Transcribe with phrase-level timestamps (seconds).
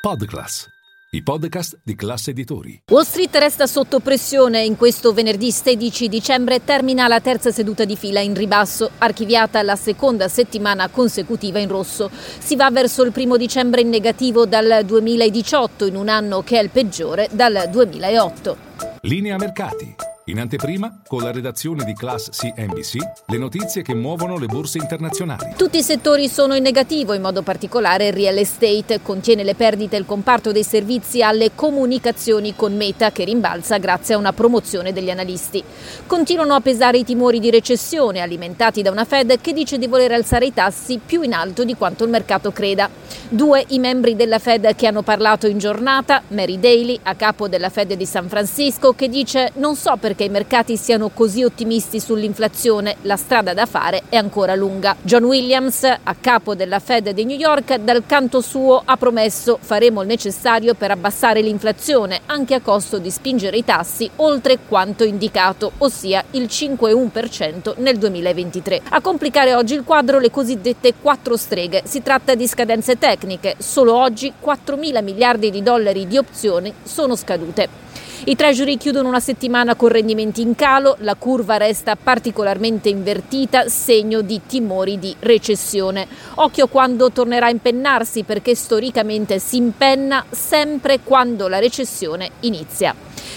[0.00, 0.66] Podclass,
[1.10, 2.84] i podcast di classe editori.
[2.88, 4.64] Wall Street resta sotto pressione.
[4.64, 9.76] In questo venerdì 16 dicembre termina la terza seduta di fila in ribasso, archiviata la
[9.76, 12.10] seconda settimana consecutiva in rosso.
[12.38, 16.62] Si va verso il primo dicembre in negativo dal 2018, in un anno che è
[16.62, 18.56] il peggiore dal 2008.
[19.02, 20.09] Linea mercati.
[20.30, 25.54] In anteprima, con la redazione di Class CNBC, le notizie che muovono le borse internazionali.
[25.56, 29.02] Tutti i settori sono in negativo, in modo particolare il real estate.
[29.02, 34.18] Contiene le perdite il comparto dei servizi alle comunicazioni con Meta, che rimbalza grazie a
[34.18, 35.64] una promozione degli analisti.
[36.06, 40.12] Continuano a pesare i timori di recessione, alimentati da una Fed che dice di voler
[40.12, 42.88] alzare i tassi più in alto di quanto il mercato creda.
[43.28, 47.68] Due i membri della Fed che hanno parlato in giornata, Mary Daly, a capo della
[47.68, 51.98] Fed di San Francisco, che dice non so perché che i mercati siano così ottimisti
[51.98, 54.94] sull'inflazione, la strada da fare è ancora lunga.
[55.00, 60.02] John Williams, a capo della Fed di New York, dal canto suo ha promesso faremo
[60.02, 65.72] il necessario per abbassare l'inflazione, anche a costo di spingere i tassi oltre quanto indicato,
[65.78, 68.82] ossia il 5,1% nel 2023.
[68.90, 71.80] A complicare oggi il quadro le cosiddette quattro streghe.
[71.86, 73.54] Si tratta di scadenze tecniche.
[73.56, 77.89] Solo oggi 4 mila miliardi di dollari di opzioni sono scadute.
[78.22, 84.20] I treasury chiudono una settimana con rendimenti in calo, la curva resta particolarmente invertita, segno
[84.20, 86.06] di timori di recessione.
[86.34, 92.94] Occhio quando tornerà a impennarsi perché storicamente si impenna sempre quando la recessione inizia.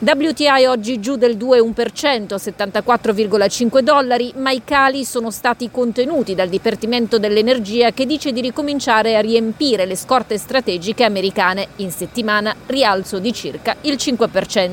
[0.00, 7.18] WTI oggi giù del 2,1%, 74,5 dollari, ma i cali sono stati contenuti dal Dipartimento
[7.18, 11.68] dell'Energia che dice di ricominciare a riempire le scorte strategiche americane.
[11.76, 14.63] In settimana rialzo di circa il 5%.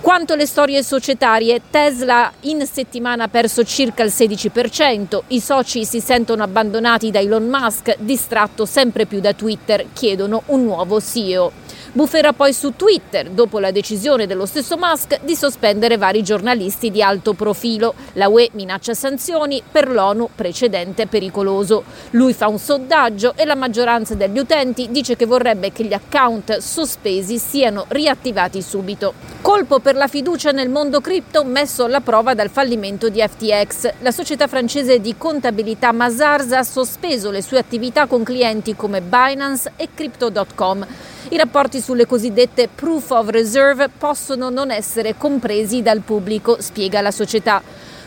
[0.00, 6.00] Quanto alle storie societarie, Tesla in settimana ha perso circa il 16%, i soci si
[6.00, 11.50] sentono abbandonati da Elon Musk, distratto sempre più da Twitter, chiedono un nuovo CEO.
[11.96, 17.02] Bufferà poi su Twitter dopo la decisione dello stesso Musk di sospendere vari giornalisti di
[17.02, 17.94] alto profilo.
[18.12, 21.84] La UE minaccia sanzioni per l'ONU precedente pericoloso.
[22.10, 26.58] Lui fa un sondaggio e la maggioranza degli utenti dice che vorrebbe che gli account
[26.58, 29.14] sospesi siano riattivati subito.
[29.40, 33.94] Colpo per la fiducia nel mondo cripto messo alla prova dal fallimento di FTX.
[34.00, 39.72] La società francese di contabilità Mazars ha sospeso le sue attività con clienti come Binance
[39.76, 41.14] e Crypto.com.
[41.28, 47.10] I rapporti sulle cosiddette proof of reserve possono non essere compresi dal pubblico, spiega la
[47.10, 47.60] società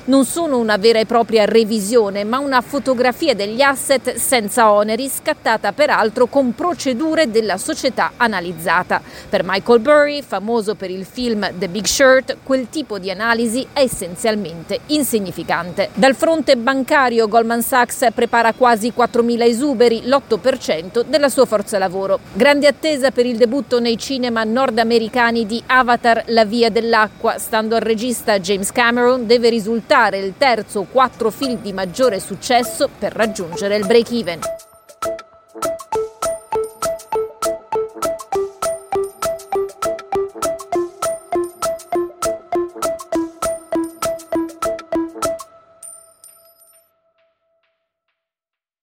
[0.09, 5.71] non sono una vera e propria revisione, ma una fotografia degli asset senza oneri, scattata
[5.71, 9.01] peraltro con procedure della società analizzata.
[9.29, 13.81] Per Michael Burry, famoso per il film The Big Shirt, quel tipo di analisi è
[13.81, 15.89] essenzialmente insignificante.
[15.93, 22.19] Dal fronte bancario, Goldman Sachs prepara quasi 4.000 esuberi, l'8% della sua forza lavoro.
[22.33, 27.81] Grande attesa per il debutto nei cinema nordamericani di Avatar La via dell'acqua, stando al
[27.81, 33.75] regista James Cameron, deve risultare il terzo o quattro film di maggiore successo per raggiungere
[33.75, 34.39] il break-even.